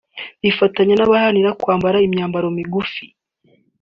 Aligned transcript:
bifatanya 0.43 0.93
n’abaharanira 0.95 1.57
kwambara 1.61 2.03
imyambaro 2.07 2.47
migufi 2.57 3.05